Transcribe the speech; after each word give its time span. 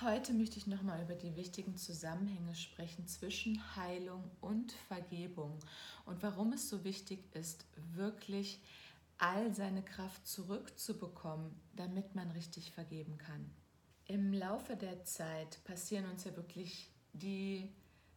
Heute 0.00 0.32
möchte 0.32 0.58
ich 0.58 0.68
nochmal 0.68 1.02
über 1.02 1.16
die 1.16 1.34
wichtigen 1.34 1.76
Zusammenhänge 1.76 2.54
sprechen 2.54 3.08
zwischen 3.08 3.60
Heilung 3.74 4.30
und 4.40 4.70
Vergebung 4.86 5.58
und 6.06 6.22
warum 6.22 6.52
es 6.52 6.68
so 6.68 6.84
wichtig 6.84 7.24
ist, 7.34 7.66
wirklich 7.94 8.60
all 9.18 9.52
seine 9.52 9.82
Kraft 9.82 10.24
zurückzubekommen, 10.28 11.50
damit 11.74 12.14
man 12.14 12.30
richtig 12.30 12.70
vergeben 12.70 13.18
kann. 13.18 13.50
Im 14.06 14.32
Laufe 14.32 14.76
der 14.76 15.02
Zeit 15.04 15.64
passieren 15.64 16.08
uns 16.08 16.22
ja 16.22 16.36
wirklich 16.36 16.92
die 17.12 17.68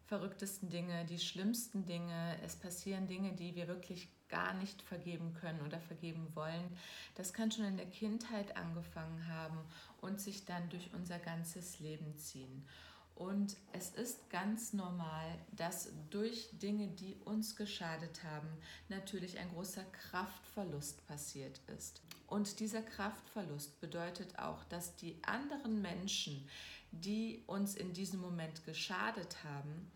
verrücktesten 0.06 0.70
Dinge, 0.70 1.04
die 1.06 1.18
schlimmsten 1.18 1.88
Dinge. 1.88 2.38
Es 2.44 2.58
passieren 2.58 3.08
Dinge, 3.08 3.34
die 3.34 3.56
wir 3.56 3.68
wirklich 3.68 4.08
gar 4.32 4.54
nicht 4.56 4.82
vergeben 4.82 5.36
können 5.40 5.62
oder 5.62 5.80
vergeben 5.80 6.28
wollen. 6.34 6.76
Das 7.16 7.34
kann 7.34 7.52
schon 7.52 7.66
in 7.66 7.78
der 7.78 7.86
Kindheit 7.86 8.58
angefangen 8.58 9.28
haben 9.28 9.60
und 10.02 10.20
sich 10.20 10.46
dann 10.46 10.68
durch 10.70 10.90
unser 10.96 11.20
ganzes 11.20 11.80
Leben 11.80 12.18
ziehen. 12.18 12.66
Und 13.14 13.56
es 13.72 13.92
ist 13.92 14.32
ganz 14.32 14.74
normal, 14.74 15.38
dass 15.52 15.90
durch 16.10 16.50
Dinge, 16.54 16.88
die 16.88 17.16
uns 17.26 17.56
geschadet 17.56 18.24
haben, 18.24 18.48
natürlich 18.90 19.38
ein 19.38 19.52
großer 19.52 19.84
Kraftverlust 19.84 21.06
passiert 21.06 21.62
ist. 21.78 22.02
Und 22.26 22.60
dieser 22.60 22.82
Kraftverlust 22.82 23.80
bedeutet 23.80 24.40
auch, 24.40 24.64
dass 24.64 24.96
die 24.96 25.22
anderen 25.24 25.84
Menschen, 25.84 26.48
die 26.92 27.44
uns 27.46 27.76
in 27.76 27.94
diesem 27.94 28.22
Moment 28.22 28.66
geschadet 28.66 29.44
haben, 29.44 29.92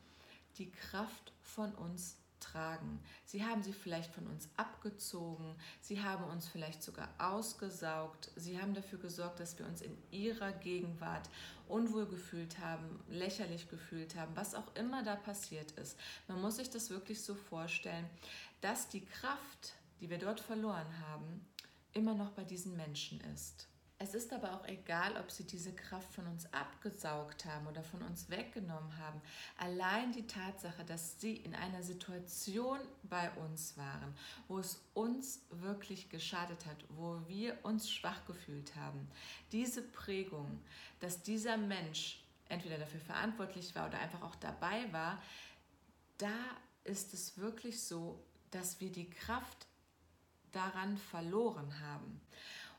die 0.57 0.71
Kraft 0.71 1.31
von 1.41 1.73
uns 1.73 2.17
tragen. 2.51 2.99
Sie 3.25 3.43
haben 3.43 3.63
sie 3.63 3.73
vielleicht 3.73 4.11
von 4.13 4.27
uns 4.27 4.49
abgezogen, 4.57 5.55
sie 5.81 6.01
haben 6.01 6.23
uns 6.25 6.47
vielleicht 6.47 6.83
sogar 6.83 7.09
ausgesaugt, 7.17 8.31
sie 8.35 8.59
haben 8.59 8.73
dafür 8.73 8.99
gesorgt, 8.99 9.39
dass 9.39 9.57
wir 9.57 9.65
uns 9.65 9.81
in 9.81 9.97
ihrer 10.11 10.51
Gegenwart 10.51 11.29
unwohl 11.67 12.05
gefühlt 12.05 12.59
haben, 12.59 12.99
lächerlich 13.09 13.69
gefühlt 13.69 14.15
haben, 14.15 14.35
was 14.35 14.55
auch 14.55 14.75
immer 14.75 15.03
da 15.03 15.15
passiert 15.15 15.71
ist. 15.71 15.97
Man 16.27 16.41
muss 16.41 16.57
sich 16.57 16.69
das 16.69 16.89
wirklich 16.89 17.21
so 17.21 17.35
vorstellen, 17.35 18.09
dass 18.61 18.89
die 18.89 19.05
Kraft, 19.05 19.73
die 19.99 20.09
wir 20.09 20.19
dort 20.19 20.39
verloren 20.39 20.99
haben, 21.09 21.45
immer 21.93 22.13
noch 22.13 22.31
bei 22.31 22.43
diesen 22.43 22.75
Menschen 22.75 23.19
ist. 23.33 23.67
Es 23.97 24.13
ist 24.13 24.33
aber 24.33 24.53
auch 24.53 24.67
egal, 24.67 25.15
ob 25.15 25.31
sie 25.31 25.45
diese 25.45 25.73
Kraft 25.73 26.13
von 26.13 26.27
uns 26.27 26.51
abgesaugt 26.53 27.45
haben 27.45 27.65
oder 27.67 27.81
von 27.81 28.01
uns 28.01 28.29
weggenommen 28.29 28.97
haben. 28.97 29.21
Allein 29.57 30.11
die 30.11 30.27
Tatsache, 30.27 30.83
dass 30.83 31.19
sie 31.21 31.37
in 31.37 31.55
einer 31.55 31.81
Situation 31.81 32.79
bei 33.03 33.31
uns 33.31 33.77
waren, 33.77 34.13
wo 34.49 34.59
es 34.59 34.81
uns 34.93 35.45
wirklich 35.49 36.09
geschadet 36.09 36.65
hat, 36.65 36.83
wo 36.89 37.21
wir 37.27 37.57
uns 37.63 37.89
schwach 37.89 38.25
gefühlt 38.25 38.75
haben, 38.75 39.07
diese 39.53 39.81
Prägung, 39.81 40.61
dass 40.99 41.23
dieser 41.23 41.55
Mensch 41.55 42.21
entweder 42.49 42.77
dafür 42.77 42.99
verantwortlich 42.99 43.73
war 43.75 43.87
oder 43.87 43.99
einfach 43.99 44.23
auch 44.23 44.35
dabei 44.35 44.91
war, 44.91 45.21
da 46.17 46.35
ist 46.83 47.13
es 47.13 47.37
wirklich 47.37 47.81
so, 47.81 48.21
dass 48.51 48.81
wir 48.81 48.91
die 48.91 49.09
Kraft 49.09 49.67
daran 50.51 50.97
verloren 50.97 51.79
haben. 51.81 52.21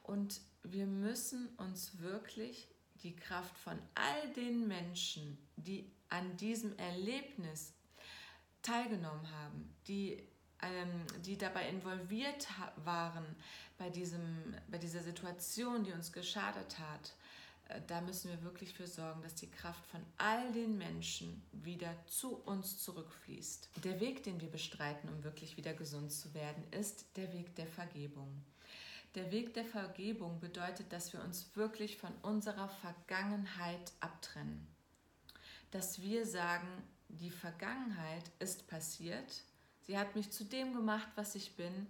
Und 0.06 0.40
wir 0.62 0.86
müssen 0.86 1.48
uns 1.56 1.98
wirklich 1.98 2.68
die 3.02 3.16
Kraft 3.16 3.58
von 3.58 3.76
all 3.94 4.32
den 4.34 4.68
Menschen, 4.68 5.36
die 5.56 5.90
an 6.08 6.36
diesem 6.36 6.76
Erlebnis 6.78 7.72
teilgenommen 8.62 9.28
haben, 9.32 9.74
die, 9.88 10.22
ähm, 10.62 11.06
die 11.24 11.36
dabei 11.36 11.68
involviert 11.68 12.46
waren 12.84 13.24
bei, 13.78 13.90
diesem, 13.90 14.54
bei 14.68 14.78
dieser 14.78 15.02
Situation, 15.02 15.82
die 15.82 15.92
uns 15.92 16.12
geschadet 16.12 16.78
hat, 16.78 17.14
äh, 17.68 17.80
da 17.88 18.00
müssen 18.00 18.30
wir 18.30 18.42
wirklich 18.44 18.74
für 18.74 18.86
sorgen, 18.86 19.22
dass 19.22 19.34
die 19.34 19.50
Kraft 19.50 19.84
von 19.86 20.00
all 20.18 20.52
den 20.52 20.78
Menschen 20.78 21.42
wieder 21.50 21.92
zu 22.06 22.36
uns 22.44 22.78
zurückfließt. 22.78 23.70
Der 23.82 23.98
Weg, 23.98 24.22
den 24.22 24.40
wir 24.40 24.50
bestreiten, 24.50 25.08
um 25.08 25.24
wirklich 25.24 25.56
wieder 25.56 25.74
gesund 25.74 26.12
zu 26.12 26.32
werden, 26.32 26.62
ist 26.70 27.06
der 27.16 27.32
Weg 27.32 27.56
der 27.56 27.66
Vergebung. 27.66 28.44
Der 29.16 29.32
Weg 29.32 29.54
der 29.54 29.64
Vergebung 29.64 30.40
bedeutet, 30.40 30.92
dass 30.92 31.14
wir 31.14 31.24
uns 31.24 31.48
wirklich 31.54 31.96
von 31.96 32.12
unserer 32.20 32.68
Vergangenheit 32.68 33.92
abtrennen. 34.00 34.66
Dass 35.70 36.02
wir 36.02 36.26
sagen, 36.26 36.68
die 37.08 37.30
Vergangenheit 37.30 38.30
ist 38.40 38.68
passiert, 38.68 39.42
sie 39.86 39.98
hat 39.98 40.14
mich 40.16 40.30
zu 40.32 40.44
dem 40.44 40.74
gemacht, 40.74 41.08
was 41.14 41.34
ich 41.34 41.56
bin, 41.56 41.86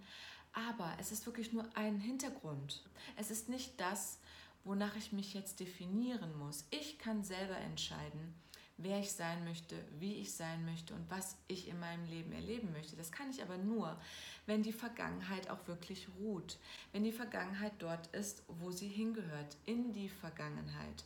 aber 0.53 0.97
es 1.01 1.11
ist 1.11 1.27
wirklich 1.27 1.53
nur 1.53 1.69
ein 1.75 1.99
Hintergrund. 1.99 2.85
Es 3.17 3.33
ist 3.33 3.49
nicht 3.49 3.81
das, 3.81 4.21
wonach 4.63 4.95
ich 4.95 5.11
mich 5.11 5.35
jetzt 5.35 5.59
definieren 5.59 6.39
muss. 6.39 6.65
Ich 6.71 6.97
kann 6.97 7.25
selber 7.25 7.57
entscheiden, 7.57 8.35
wer 8.79 9.01
ich 9.01 9.13
sein 9.13 9.45
möchte, 9.45 9.77
wie 9.99 10.15
ich 10.17 10.35
sein 10.35 10.65
möchte 10.65 10.95
und 10.95 11.11
was 11.11 11.37
ich 11.49 11.69
in 11.69 11.81
meinem 11.81 12.05
Leben 12.07 12.33
erleben 12.33 12.73
möchte. 12.73 12.97
Das 12.97 13.11
kann 13.11 13.31
ich 13.31 13.43
aber 13.43 13.57
nur, 13.57 13.99
wenn 14.45 14.63
die 14.63 14.73
Vergangenheit 14.73 15.49
auch 15.49 15.67
wirklich 15.67 16.09
ruht, 16.19 16.59
wenn 16.93 17.05
die 17.05 17.13
Vergangenheit 17.13 17.73
dort 17.79 18.09
ist, 18.09 18.43
wo 18.49 18.71
sie 18.71 18.89
hingehört, 18.89 19.57
in 19.65 19.93
die 19.93 20.09
Vergangenheit. 20.09 21.05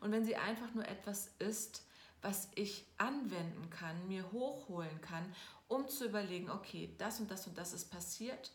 Und 0.00 0.10
wenn 0.10 0.24
sie 0.24 0.36
einfach 0.36 0.72
nur 0.74 0.88
etwas 0.88 1.30
ist, 1.38 1.84
was 2.22 2.48
ich 2.54 2.86
anwenden 2.98 3.68
kann, 3.68 4.08
mir 4.08 4.30
hochholen 4.32 5.00
kann, 5.00 5.34
um 5.68 5.88
zu 5.88 6.06
überlegen, 6.06 6.50
okay, 6.50 6.94
das 6.98 7.20
und 7.20 7.30
das 7.30 7.46
und 7.46 7.58
das 7.58 7.72
ist 7.72 7.90
passiert, 7.90 8.52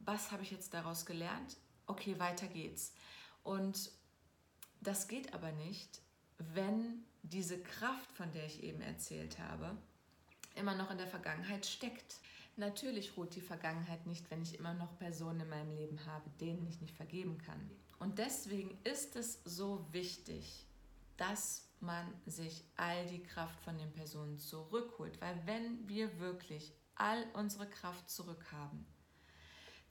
was 0.00 0.30
habe 0.30 0.42
ich 0.42 0.50
jetzt 0.50 0.72
daraus 0.72 1.04
gelernt? 1.04 1.56
Okay, 1.86 2.18
weiter 2.18 2.46
geht's. 2.46 2.94
Und 3.42 3.90
das 4.80 5.08
geht 5.08 5.34
aber 5.34 5.52
nicht, 5.52 6.00
wenn 6.38 7.04
diese 7.22 7.60
Kraft, 7.60 8.10
von 8.12 8.30
der 8.32 8.46
ich 8.46 8.62
eben 8.62 8.80
erzählt 8.80 9.38
habe, 9.38 9.76
immer 10.54 10.74
noch 10.74 10.90
in 10.90 10.98
der 10.98 11.06
Vergangenheit 11.06 11.66
steckt. 11.66 12.16
Natürlich 12.56 13.16
ruht 13.16 13.34
die 13.34 13.40
Vergangenheit 13.40 14.06
nicht, 14.06 14.30
wenn 14.30 14.42
ich 14.42 14.58
immer 14.58 14.74
noch 14.74 14.98
Personen 14.98 15.40
in 15.40 15.48
meinem 15.48 15.76
Leben 15.76 16.04
habe, 16.06 16.30
denen 16.40 16.66
ich 16.66 16.80
nicht 16.80 16.96
vergeben 16.96 17.38
kann. 17.38 17.70
Und 17.98 18.18
deswegen 18.18 18.78
ist 18.84 19.16
es 19.16 19.40
so 19.44 19.86
wichtig, 19.92 20.66
dass 21.16 21.68
man 21.80 22.06
sich 22.26 22.64
all 22.76 23.06
die 23.06 23.22
Kraft 23.22 23.60
von 23.60 23.76
den 23.76 23.92
Personen 23.92 24.38
zurückholt. 24.38 25.20
Weil 25.20 25.38
wenn 25.46 25.86
wir 25.88 26.18
wirklich 26.18 26.72
all 26.94 27.24
unsere 27.34 27.68
Kraft 27.68 28.08
zurückhaben, 28.08 28.86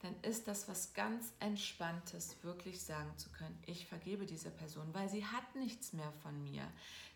dann 0.00 0.14
ist 0.22 0.46
das 0.46 0.68
was 0.68 0.92
ganz 0.94 1.32
Entspanntes, 1.40 2.36
wirklich 2.42 2.82
sagen 2.82 3.16
zu 3.16 3.30
können, 3.30 3.58
ich 3.66 3.86
vergebe 3.86 4.26
dieser 4.26 4.50
Person, 4.50 4.92
weil 4.92 5.08
sie 5.08 5.24
hat 5.24 5.54
nichts 5.54 5.92
mehr 5.92 6.12
von 6.22 6.42
mir. 6.42 6.62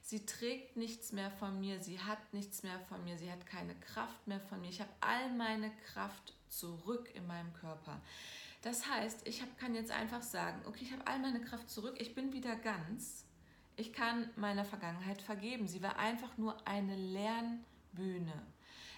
Sie 0.03 0.25
trägt 0.25 0.77
nichts 0.77 1.13
mehr 1.13 1.31
von 1.31 1.61
mir, 1.61 1.81
sie 1.81 2.01
hat 2.01 2.33
nichts 2.33 2.63
mehr 2.63 2.81
von 2.89 3.05
mir, 3.05 3.19
sie 3.19 3.31
hat 3.31 3.47
keine 3.47 3.75
Kraft 3.77 4.27
mehr 4.27 4.41
von 4.41 4.61
mir. 4.61 4.71
Ich 4.71 4.81
habe 4.81 4.91
all 5.01 5.31
meine 5.35 5.71
Kraft 5.93 6.35
zurück 6.49 7.11
in 7.15 7.27
meinem 7.27 7.53
Körper. 7.53 8.01
Das 8.63 8.87
heißt, 8.87 9.27
ich 9.27 9.43
hab, 9.43 9.59
kann 9.59 9.75
jetzt 9.75 9.91
einfach 9.91 10.23
sagen, 10.23 10.61
okay, 10.67 10.85
ich 10.85 10.93
habe 10.93 11.07
all 11.07 11.19
meine 11.19 11.41
Kraft 11.41 11.71
zurück, 11.71 11.97
ich 11.99 12.15
bin 12.15 12.33
wieder 12.33 12.57
ganz. 12.57 13.25
Ich 13.77 13.93
kann 13.93 14.29
meiner 14.37 14.65
Vergangenheit 14.65 15.23
vergeben. 15.23 15.67
Sie 15.67 15.83
war 15.83 15.99
einfach 15.99 16.37
nur 16.37 16.67
eine 16.67 16.97
Lernbühne. 16.97 18.47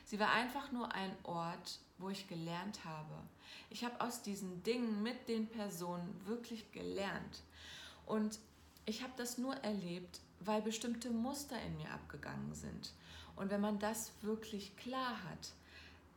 Sie 0.05 0.19
war 0.19 0.33
einfach 0.33 0.73
nur 0.73 0.93
ein 0.93 1.15
Ort, 1.23 1.79
wo 2.03 2.11
ich 2.11 2.29
gelernt 2.29 2.85
habe. 2.85 3.15
Ich 3.71 3.85
habe 3.85 4.01
aus 4.01 4.23
diesen 4.23 4.63
Dingen 4.63 5.03
mit 5.03 5.29
den 5.29 5.49
Personen 5.49 6.21
wirklich 6.27 6.71
gelernt. 6.73 7.43
Und 8.07 8.39
ich 8.85 9.03
habe 9.03 9.13
das 9.17 9.39
nur 9.39 9.55
erlebt, 9.57 10.21
weil 10.41 10.61
bestimmte 10.61 11.11
Muster 11.11 11.61
in 11.63 11.77
mir 11.77 11.91
abgegangen 11.91 12.53
sind. 12.55 12.93
Und 13.37 13.51
wenn 13.51 13.61
man 13.61 13.79
das 13.79 14.13
wirklich 14.21 14.77
klar 14.77 15.23
hat, 15.31 15.53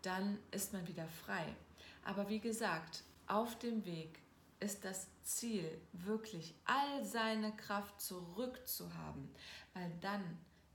dann 0.01 0.37
ist 0.51 0.73
man 0.73 0.87
wieder 0.87 1.07
frei. 1.07 1.55
Aber 2.03 2.27
wie 2.29 2.39
gesagt, 2.39 3.03
auf 3.27 3.57
dem 3.59 3.85
Weg 3.85 4.19
ist 4.59 4.83
das 4.83 5.07
Ziel, 5.23 5.79
wirklich 5.91 6.53
all 6.65 7.03
seine 7.03 7.51
Kraft 7.55 7.99
zurückzuhaben, 8.01 9.29
weil 9.73 9.91
dann 10.01 10.23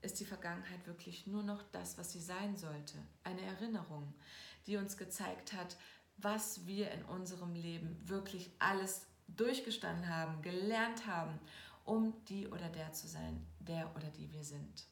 ist 0.03 0.21
die 0.21 0.25
Vergangenheit 0.25 0.87
wirklich 0.87 1.27
nur 1.27 1.43
noch 1.43 1.63
das, 1.73 1.99
was 1.99 2.13
sie 2.13 2.21
sein 2.21 2.57
sollte. 2.57 2.99
Eine 3.25 3.43
Erinnerung, 3.43 4.15
die 4.67 4.77
uns 4.77 4.97
gezeigt 4.97 5.53
hat, 5.53 5.77
was 6.17 6.67
wir 6.67 6.91
in 6.91 7.05
unserem 7.05 7.55
Leben 7.55 7.97
wirklich 8.09 8.51
alles 8.59 9.07
durchgestanden 9.29 10.09
haben, 10.09 10.43
gelernt 10.43 11.07
haben, 11.07 11.39
um 11.85 12.15
die 12.27 12.47
oder 12.49 12.69
der 12.69 12.93
zu 12.93 13.09
sein, 13.09 13.47
der 13.61 13.95
oder 13.97 14.09
die 14.11 14.31
wir 14.33 14.45
sind. 14.45 14.87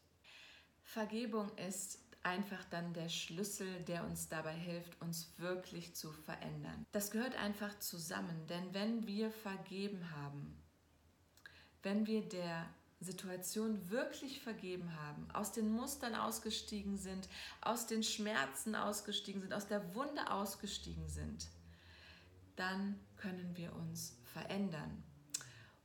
Vergebung 0.83 1.51
ist 1.57 1.99
einfach 2.23 2.65
dann 2.65 2.93
der 2.93 3.09
Schlüssel, 3.09 3.83
der 3.85 4.05
uns 4.05 4.29
dabei 4.29 4.55
hilft, 4.55 5.01
uns 5.01 5.33
wirklich 5.39 5.95
zu 5.95 6.13
verändern. 6.13 6.87
Das 6.93 7.11
gehört 7.11 7.37
einfach 7.37 7.79
zusammen, 7.79 8.47
denn 8.49 8.75
wenn 8.75 9.07
wir 9.07 9.31
vergeben 9.31 10.11
haben, 10.13 10.57
wenn 11.83 12.07
wir 12.07 12.29
der 12.29 12.67
Situation 13.01 13.91
wirklich 13.91 14.41
vergeben 14.41 14.95
haben, 14.97 15.31
aus 15.33 15.53
den 15.53 15.71
Mustern 15.71 16.15
ausgestiegen 16.15 16.97
sind, 16.97 17.29
aus 17.61 17.87
den 17.87 18.03
Schmerzen 18.03 18.75
ausgestiegen 18.75 19.41
sind, 19.41 19.53
aus 19.53 19.69
der 19.69 19.95
Wunde 19.95 20.31
ausgestiegen 20.31 21.09
sind, 21.09 21.49
dann 22.57 22.99
können 23.17 23.57
wir 23.57 23.75
uns 23.75 24.17
verändern. 24.33 25.03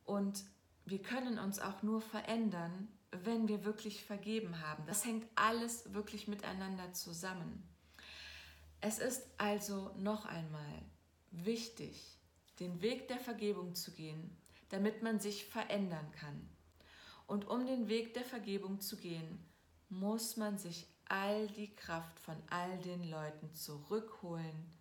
Und 0.06 0.44
wir 0.86 1.02
können 1.02 1.38
uns 1.38 1.60
auch 1.60 1.84
nur 1.84 2.02
verändern, 2.02 2.88
wenn 3.12 3.48
wir 3.48 3.64
wirklich 3.64 4.04
vergeben 4.04 4.60
haben. 4.62 4.86
Das 4.88 5.06
hängt 5.06 5.28
alles 5.36 5.94
wirklich 5.94 6.28
miteinander 6.28 6.94
zusammen. 6.94 7.64
Es 8.82 9.00
ist 9.00 9.28
also 9.38 9.92
noch 9.98 10.26
einmal 10.26 10.82
wichtig, 11.32 12.18
den 12.60 12.82
Weg 12.82 13.08
der 13.08 13.20
Vergebung 13.20 13.76
zu 13.76 13.92
gehen, 13.92 14.36
damit 14.70 15.04
man 15.04 15.20
sich 15.20 15.46
verändern 15.46 16.12
kann. 16.12 16.50
Und 17.28 17.48
um 17.48 17.66
den 17.66 17.88
Weg 17.88 18.14
der 18.14 18.26
Vergebung 18.26 18.82
zu 18.82 18.98
gehen, 18.98 19.40
muss 19.90 20.38
man 20.38 20.58
sich 20.58 20.88
all 21.06 21.48
die 21.48 21.74
Kraft 21.76 22.20
von 22.20 22.36
all 22.50 22.78
den 22.80 23.10
Leuten 23.10 23.54
zurückholen, 23.54 24.72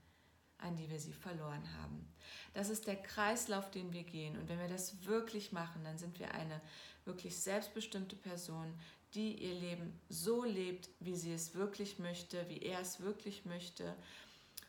an 0.59 0.77
die 0.77 0.89
wir 0.89 0.99
sie 0.99 1.13
verloren 1.13 1.63
haben. 1.81 2.09
Das 2.55 2.71
ist 2.71 2.87
der 2.87 2.97
Kreislauf, 2.97 3.71
den 3.71 3.93
wir 3.93 4.05
gehen. 4.05 4.39
Und 4.39 4.49
wenn 4.49 4.59
wir 4.59 4.69
das 4.69 5.05
wirklich 5.05 5.53
machen, 5.53 5.85
dann 5.85 5.99
sind 5.99 6.19
wir 6.19 6.33
eine 6.33 6.61
wirklich 7.05 7.37
selbstbestimmte 7.37 8.17
Person, 8.17 8.73
die 9.15 9.35
ihr 9.35 9.55
Leben 9.55 10.01
so 10.09 10.45
lebt, 10.45 10.89
wie 11.01 11.17
sie 11.17 11.33
es 11.33 11.55
wirklich 11.55 11.99
möchte, 11.99 12.49
wie 12.49 12.61
er 12.63 12.81
es 12.81 13.01
wirklich 13.01 13.45
möchte, 13.45 13.95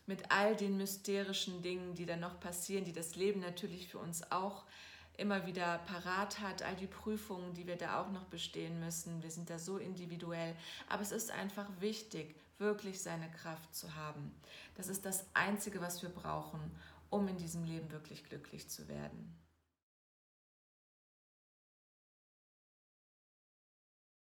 mit 0.06 0.30
all 0.30 0.54
den 0.54 0.76
mysterischen 0.76 1.62
Dingen, 1.62 1.94
die 1.94 2.04
dann 2.04 2.20
noch 2.20 2.38
passieren, 2.40 2.84
die 2.84 2.92
das 2.92 3.16
Leben 3.16 3.40
natürlich 3.40 3.88
für 3.88 3.98
uns 3.98 4.30
auch 4.30 4.64
immer 5.16 5.46
wieder 5.46 5.78
parat 5.78 6.40
hat, 6.40 6.62
all 6.62 6.76
die 6.76 6.86
Prüfungen, 6.86 7.54
die 7.54 7.66
wir 7.66 7.76
da 7.76 8.00
auch 8.00 8.10
noch 8.10 8.24
bestehen 8.24 8.80
müssen. 8.80 9.22
Wir 9.22 9.30
sind 9.30 9.50
da 9.50 9.58
so 9.58 9.78
individuell. 9.78 10.54
Aber 10.88 11.02
es 11.02 11.12
ist 11.12 11.30
einfach 11.30 11.68
wichtig, 11.80 12.34
wirklich 12.58 13.00
seine 13.00 13.30
Kraft 13.30 13.74
zu 13.74 13.94
haben. 13.94 14.34
Das 14.76 14.88
ist 14.88 15.04
das 15.04 15.24
Einzige, 15.34 15.80
was 15.80 16.02
wir 16.02 16.10
brauchen, 16.10 16.60
um 17.10 17.28
in 17.28 17.36
diesem 17.36 17.64
Leben 17.64 17.90
wirklich 17.90 18.24
glücklich 18.24 18.68
zu 18.68 18.88
werden. 18.88 19.43